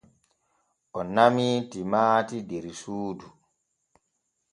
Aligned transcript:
O 0.97 0.99
namii 1.15 1.55
timaati 1.71 2.37
der 2.49 2.65
suudu. 2.81 3.27